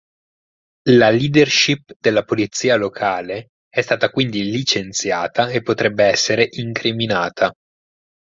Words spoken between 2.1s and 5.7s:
polizia locale è stata quindi licenziata e